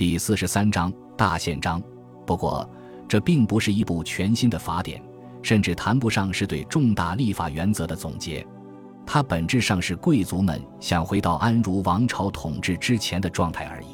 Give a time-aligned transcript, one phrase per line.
[0.00, 1.78] 第四十三章大宪章。
[2.26, 2.66] 不过，
[3.06, 4.98] 这并不是一部全新的法典，
[5.42, 8.42] 甚至谈不上是对重大立法原则的总结。
[9.06, 13.88] 它本质上是贵族们想回到安茹王朝统治之前的状态而已。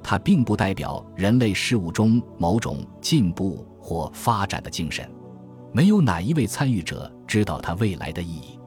[0.00, 5.10] 它并不代表人类事务中某种进步或发展的精神。
[5.72, 8.60] 没有哪一位参与者知道它未来的意义。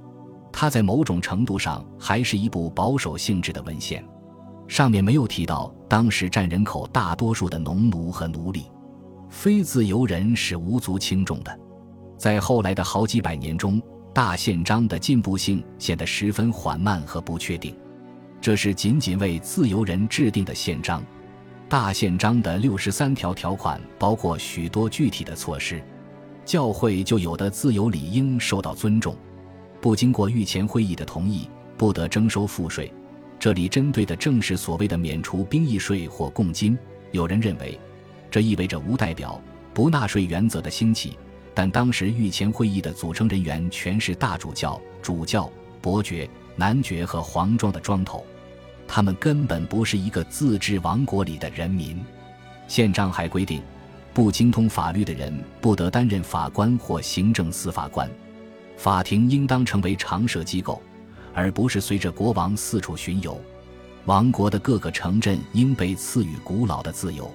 [0.52, 4.06] 它在某种程度上还是一部保守性质的文献。
[4.68, 8.66] 上面没有提到当时占人口大多数的农奴和奴隶。
[9.30, 11.60] 非自由人是无足轻重的。
[12.18, 13.82] 在后来的好几百年中，
[14.14, 17.76] 大宪章的进步性显得十分缓慢和不确定。
[18.40, 21.04] 这是仅仅为自由人制定的宪章。
[21.68, 25.84] 大宪章的六十三条条款包括许多具体的措施。
[26.46, 29.16] 教会就有的自由理应受到尊重，
[29.82, 32.94] 不经过御前会议的同意，不得征收赋税。
[33.46, 36.76] 这里针对的正是所谓的免除兵役税或贡金。
[37.12, 37.80] 有人认为，
[38.32, 39.40] 这意味着无代表、
[39.72, 41.16] 不纳税原则的兴起。
[41.54, 45.48] 但当时御前会议的组成人员全是大主教、主教、
[45.80, 48.26] 伯爵、男爵和皇庄的庄头，
[48.88, 52.04] 他们根本不是一个自治王国里的人民。
[52.68, 53.62] 宪章还规定。
[54.12, 58.10] 不精通法律的人不得担任法官或行政司法官，
[58.76, 60.82] 法庭应当成为常设机构，
[61.36, 63.40] 而不是随着国王四处巡游。
[64.06, 67.32] 王国的各个城镇应被赐予古老的自由，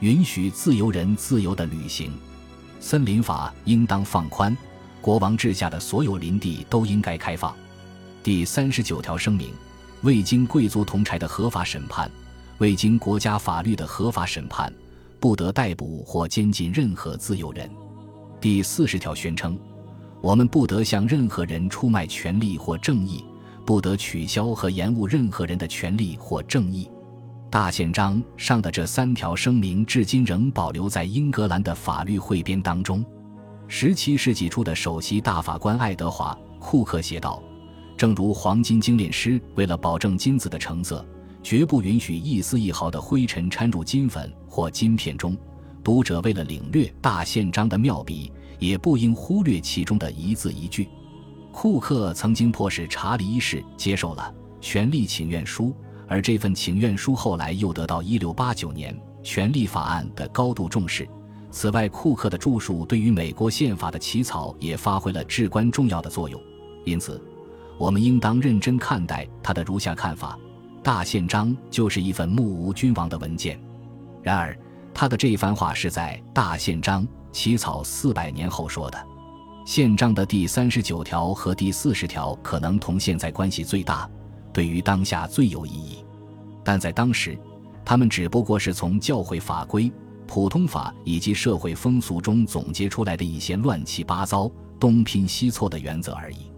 [0.00, 2.12] 允许自由人自由的旅行。
[2.80, 4.54] 森林法应当放宽，
[5.00, 7.54] 国王治下的所有林地都应该开放。
[8.22, 9.54] 第三十九条声明：
[10.02, 12.10] 未经贵族同柴的合法审判，
[12.58, 14.72] 未经国家法律的合法审判。
[15.20, 17.68] 不得逮捕或监禁任何自由人。
[18.40, 19.58] 第四十条宣称，
[20.20, 23.24] 我们不得向任何人出卖权利或正义，
[23.64, 26.90] 不得取消和延误任何人的权利或正义。
[27.50, 33.04] 大宪章上的这三条声明至今仍保留在英格兰的法律汇编当中。
[33.68, 37.42] 十七世纪初的首席大法官爱德华·库克写道
[37.96, 41.04] ：“正如黄金精炼师为了保证金子的成色。”
[41.40, 45.36] 绝不允许一丝一毫的灰尘掺入金粉或金片中。
[45.88, 50.86] 读者为了领略大宪章的妙笔，也不应忽略其中的一字一句。
[51.50, 55.74] 库克曾经迫使查理一世接受了权力请愿书，
[56.06, 61.08] 而这份请愿书后来又得到1689年权力法案的高度重视。
[61.50, 66.38] 此外，库克的著述对于美国宪法的起草也发挥了至关重要的作用。
[66.84, 67.18] 因此，
[67.78, 70.38] 我们应当认真看待他的如下看法。
[70.82, 73.58] 大宪章就是一份目无君王的文件，
[74.22, 74.54] 然而
[74.94, 79.06] 他的这番话是在大宪章起草四百年后说的。
[79.64, 84.08] 宪章的第三十九条和第四十条可能同现在关系最大，
[84.52, 86.04] 对于当下最有意义，
[86.64, 87.38] 但在当时，
[87.84, 89.92] 他们只不过是从教会法规、
[90.26, 94.50] 普通法以及社会风俗中总结出来的一些乱七八糟、
[94.80, 96.50] 东拼西凑的原则而已。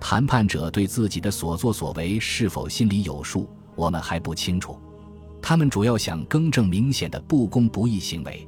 [0.00, 4.78] 谈判者对自己的所作所为是否心里有数，我们还不清楚。
[5.48, 8.44] 他们主要想更正明显的不公不义行为，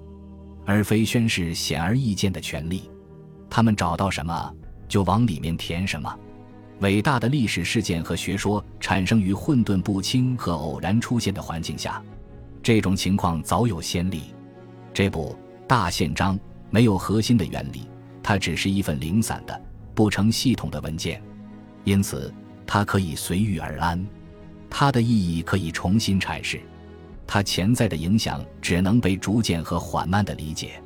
[0.66, 2.90] 而非宣示显而易见的权利。
[3.48, 4.52] 他们找到什么
[4.88, 6.12] 就往里面填什么。
[6.80, 12.02] 伟大的历史事件和学说产生于混沌不清和偶然出现的环境下，
[12.64, 14.34] 这种情况早有先例。
[14.92, 15.38] 这部
[15.68, 16.36] 大宪章
[16.68, 17.88] 没有核心的原理，
[18.24, 19.62] 它只是一份零散的、
[19.94, 21.22] 不成系统的文件。
[21.84, 22.34] 因此，
[22.66, 24.04] 它可以随遇而安，
[24.68, 26.60] 它的意义可以重新阐释，
[27.28, 30.82] 它潜在的影响只能被逐渐和缓慢地理解。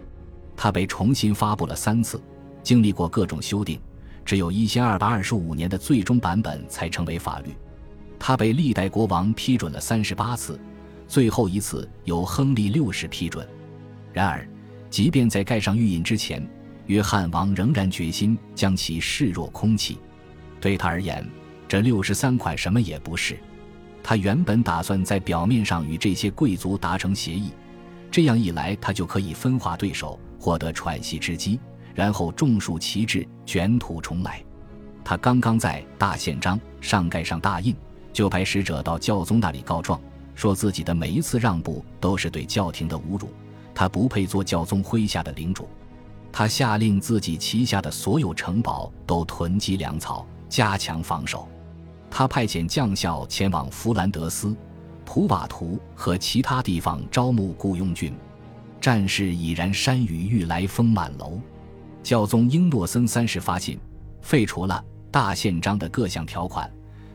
[0.56, 2.20] 它被重新发布了三次，
[2.64, 3.80] 经历过各种修订，
[4.24, 7.54] 只有一千二百二十五年的最终版本才成为法律。
[8.18, 10.60] 它被历代国王批准了三十八次，
[11.06, 13.48] 最后一次由亨利六世批准。
[14.12, 14.46] 然而，
[14.90, 16.44] 即便在盖上玉印之前，
[16.86, 19.98] 约翰王仍然决心将其视若空气。
[20.60, 21.24] 对他而言，
[21.68, 23.38] 这六十三块什么也不是。
[24.02, 27.50] 他原本打算在表面上与这些贵族达成协议，
[28.10, 31.60] 这样一来，他就可以分化对手，获得喘息之机，
[31.94, 34.42] 然后种树旗帜，卷土重来。
[35.04, 37.74] 他刚刚在大宪章上盖上大印，
[38.12, 40.00] 就派使者到教宗那里告状，
[40.34, 43.28] 说自己的每一次让步都是对教廷的侮辱，
[43.74, 45.68] 他不配做教宗麾下的领主。
[46.32, 50.26] 他下令自己旗下的所有城堡都囤积粮草。
[50.48, 51.48] 加强防守，
[52.14, 54.54] 他派遣将校前往弗兰德斯、
[55.02, 58.14] 普瓦图和其他地方招募雇佣军。
[58.78, 61.40] 战事已然山雨欲来风满楼。
[62.02, 63.78] 教宗英诺森三世发信，
[64.20, 66.70] 废除了大宪章的各项条款。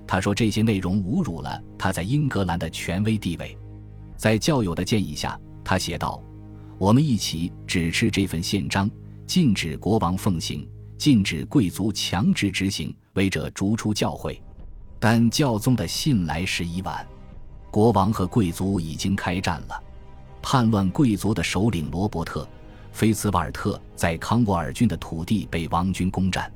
[0.07, 3.55] 他说这些内容侮辱了他在英格兰的权威地位。
[4.15, 6.19] 在教友的建议下，他写道
[6.79, 8.89] ：“我们一起指示这份宪章，
[9.27, 10.67] 禁止国王奉行，
[10.97, 14.41] 禁止贵族强制执行，违者逐出教会。”
[14.99, 17.05] 但教宗的信来时已晚，
[17.69, 19.83] 国王和贵族已经开战了。
[20.41, 22.43] 叛乱贵族的首领罗伯特·
[22.91, 26.51] 菲茨瓦尔特在康沃尔郡的土地被王军攻占，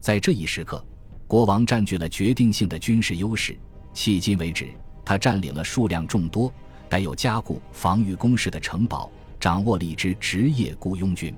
[0.00, 0.84] 在这一时刻，
[1.28, 3.56] 国王占据了决定性的军事优势。
[3.94, 4.68] 迄今为止，
[5.04, 6.52] 他占领了数量众多、
[6.88, 11.34] 带有加固防御工事的城堡，掌握了一支职业雇佣军。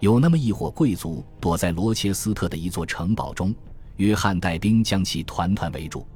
[0.00, 3.54] 有那么一伙贵族躲在罗切斯特的一座城堡中，
[3.96, 6.06] 约翰带兵将其团团围住。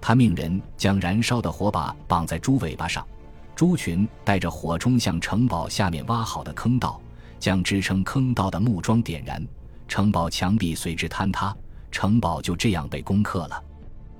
[0.00, 3.06] 他命人将燃烧的火把绑在猪尾巴上。
[3.54, 6.98] 猪群带着火冲向城堡下面挖好的坑道，
[7.38, 9.46] 将支撑坑道的木桩点燃，
[9.86, 11.54] 城堡墙壁随之坍塌，
[11.90, 13.62] 城堡就这样被攻克了。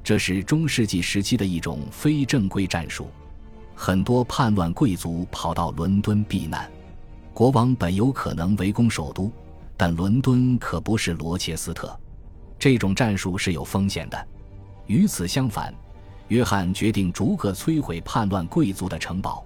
[0.05, 3.11] 这是中世纪时期的一种非正规战术。
[3.75, 6.71] 很多叛乱贵族跑到伦敦避难，
[7.33, 9.33] 国王本有可能围攻首都，
[9.77, 11.99] 但伦敦可不是罗切斯特，
[12.61, 14.29] 这种战术是有风险的。
[14.87, 15.75] 与此相反。
[16.29, 19.45] 约翰决定逐个摧毁叛乱贵族的城堡，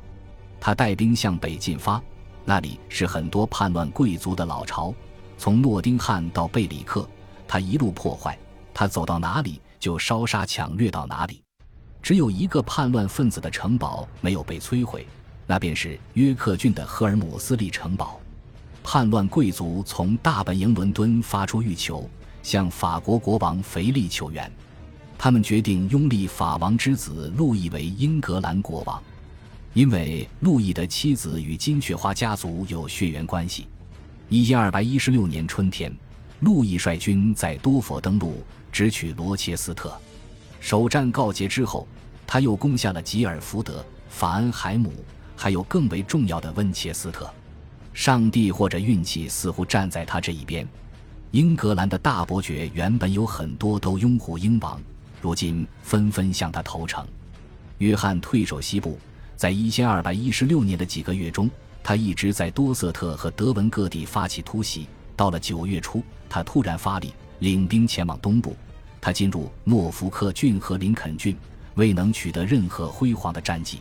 [0.60, 1.98] 他带兵向北进发，
[2.44, 4.92] 那里是很多叛乱贵族的老巢。
[5.38, 7.08] 从诺丁汉到贝里克，
[7.48, 8.38] 他一路破坏，
[8.74, 11.42] 他走到哪里就烧杀抢掠到哪里。
[12.02, 15.06] 只有一个叛乱分子的城堡没有被摧毁，
[15.46, 18.20] 那便是约克郡的赫尔姆斯利城堡。
[18.82, 22.06] 叛乱贵族从大本营伦敦发出欲求，
[22.44, 24.48] 向法国国王腓力求援。
[25.18, 29.02] 他们决定拥立法王之子路易为英格兰国王，
[29.72, 33.66] 因为路易的妻子与金雀花家族有血缘关系。
[34.28, 35.92] 一千二百一十六年春天，
[36.40, 39.96] 路易率军在多佛登陆，直取罗切斯特。
[40.60, 41.88] 首战告捷之后，
[42.26, 44.92] 他又攻下了吉尔福德、法恩海姆，
[45.36, 47.32] 还有更为重要的温切斯特。
[47.92, 50.66] 上帝或者运气似乎站在他这一边。
[51.34, 54.80] 英格兰的大伯爵原本有很多都拥护英王。
[55.20, 57.04] 如今纷纷向他投诚。
[57.78, 58.96] 约翰退守西部，
[59.34, 61.50] 在一千二百一十六年的几个月中，
[61.82, 64.86] 他一直在多瑟特和德文各地发起突袭。
[65.16, 68.54] 到了九月初，他突然发力，领兵前往东部。
[69.00, 71.36] 他进入诺福克郡和林肯郡，
[71.74, 73.80] 未能取得任何辉煌的战绩。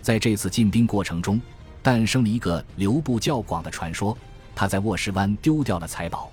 [0.00, 1.40] 在这次进兵过程中，
[1.82, 4.16] 诞生了一个流布较广的传说：
[4.54, 6.30] 他在沃什湾丢掉了财宝。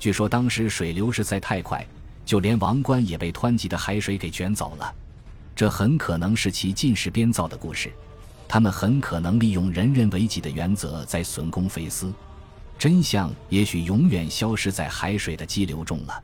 [0.00, 1.86] 据说当时水流实在太快。
[2.22, 4.94] 就连王冠也被湍急的海水给卷走了，
[5.56, 7.92] 这很可能是其进士编造的故事。
[8.46, 12.12] 他们很可能利用人人为己的原则在损公肥私，
[12.78, 16.22] 真相也许永远消失在海水的激流中了。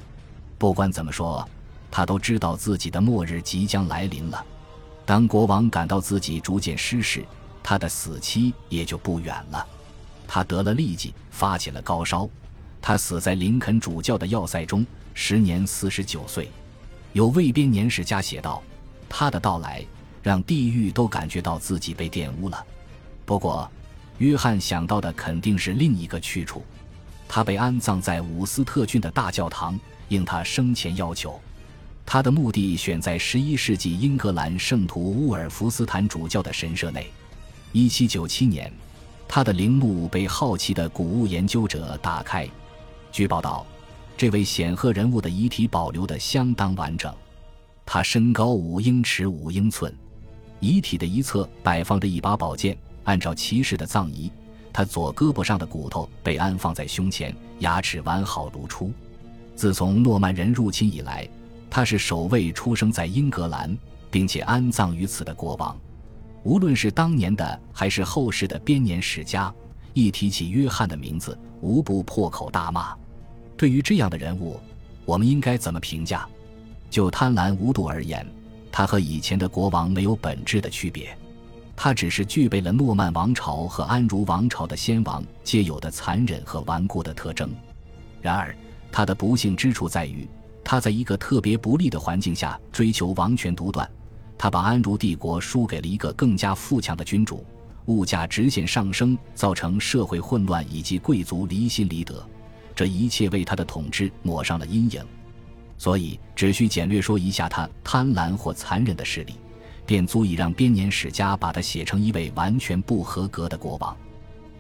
[0.59, 1.49] 不管怎么说，
[1.91, 4.45] 他都知道自己的末日即将来临了。
[5.05, 7.25] 当国王感到自己逐渐失势，
[7.65, 9.67] 他的死期也就不远了。
[10.29, 12.29] 他得了痢疾，发起了高烧，
[12.87, 14.87] 他死在林肯主教的要塞中。
[15.13, 16.49] 时年四十九岁，
[17.15, 18.63] 有卫编年史家写道
[19.11, 19.85] ：“他的到来
[20.23, 22.65] 让地狱都感觉到自己被玷污了。”
[23.27, 23.69] 不过，
[24.19, 26.63] 约翰想到的肯定是另一个去处。
[27.27, 31.41] 他被安葬在伍斯特郡的大教堂，应他生前要求。
[32.05, 37.11] 他的墓地选在十一世纪英格兰圣徒乌尔福斯坦主教的神社内。
[37.73, 38.73] 一七九七年，
[39.27, 42.49] 他的陵墓被好奇的古物研究者打开。
[43.17, 43.65] 据报道。
[44.15, 47.11] 这位显赫人物的遗体保留得相当完整，
[47.87, 49.91] 他身高五英尺五英寸，
[50.61, 52.77] 遗体的一侧摆放着一把宝剑。
[53.05, 54.31] 按照骑士的葬仪，
[54.71, 58.93] 他左胳膊上的骨头被安放在胸前，牙齿完好如初。
[59.55, 61.27] 自从诺曼人入侵以来，
[61.71, 63.75] 他是首位出生在英格兰
[64.11, 65.75] 并且安葬于此的国王。
[66.43, 69.51] 无论是当年的还是后世的编年史家，
[69.95, 72.95] 一提起约翰的名字，无不破口大骂。
[73.57, 74.61] 对于这样的人物，
[75.05, 76.27] 我们应该怎么评价？
[76.91, 78.27] 就贪婪无度而言，
[78.71, 81.17] 他和以前的国王没有本质的区别，
[81.75, 87.51] 他只是具备了诺曼王朝和安茹王朝的先王皆有的残忍和顽固的特征。
[88.21, 88.55] 然而，
[88.93, 90.29] 他的不幸之处在于，
[90.63, 93.89] 他在一个特别不利的环境下追求王权独断，
[94.37, 97.45] 他把安茹帝国输给了一个更加富强的君主，
[97.87, 102.27] 物价直线上升，造成社会混乱以及贵族离心离德。
[102.77, 105.03] 这一切为他的统治抹上了阴影，
[105.79, 109.35] 所以只需简略说一下他贪婪或残忍的事例，
[109.87, 113.97] 便足以让编年史家把他写成一位完全不合格的国王。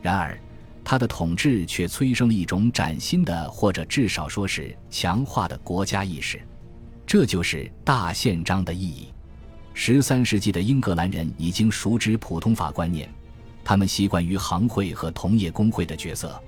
[0.01, 0.39] 然而，
[0.83, 6.41] 他的统治却催生了一种崭新的，或者至少说是强化的国家意识，
[7.07, 9.09] 这就是大宪章的意义。
[9.75, 13.13] 十三世纪的英格兰人已经熟知普通法观念，
[13.63, 16.41] 他们习惯于行会和同业工会的角色。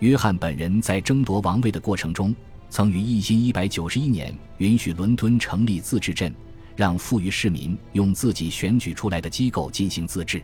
[0.00, 2.34] 约翰本人在争夺王位的过程中，
[2.70, 6.34] 曾于一千一百九十一年允许伦敦成立自治镇，
[6.74, 10.42] 让富裕市民用自己选举出来的机构进行自治。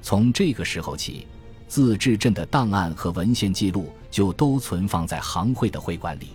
[0.00, 1.26] 从这个时候起，
[1.68, 6.28] 自治镇的档案和文献记录就都存放在行会的会馆里。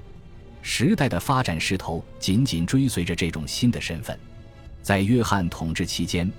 [0.61, 4.15] 时代的发展势头紧紧追随着这种新的身份。
[4.83, 6.31] 在约翰统治期间，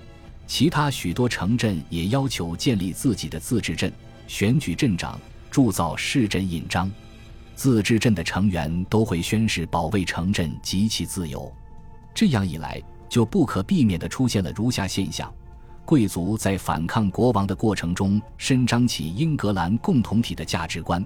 [0.47, 3.91] 其他许多城镇也要求建立自己的自治镇，
[4.25, 5.19] 选举镇长。
[5.53, 6.89] 铸造市镇印章，
[7.53, 11.53] 自治镇的成员都会宣誓保卫城镇及其自由。
[12.11, 15.31] 这样一来，就不可避免地出现了如下现象：
[15.85, 21.05] 贵族在反抗国王的过程中，伸张起英格兰共同体的价值观，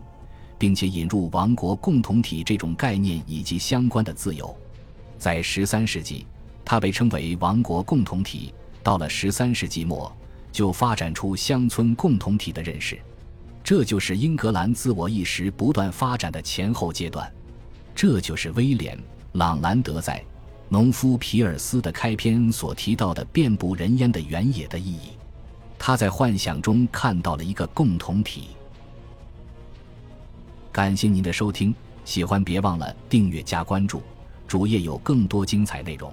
[0.57, 4.55] 并且引入王国共同体这种概念以及相关的自由。
[5.17, 6.25] 在十三世纪，
[6.63, 10.09] 它被称为王国共同体；到了十三世纪末，
[10.53, 12.97] 就发展出乡村共同体的认识。
[13.67, 17.29] 这就是英格兰自我意识不断发展的前后阶段，
[17.93, 18.97] 这就是威廉·
[19.33, 20.17] 朗兰德在
[20.69, 25.09] 《农夫皮尔斯》的开篇所提到的遍布人烟的原野的意义。
[25.77, 28.51] 他在幻想中看到了一个共同体。
[30.71, 34.01] 感谢您的收听，喜欢别忘了订阅加关注，
[34.47, 36.09] 主页有更多精彩内容。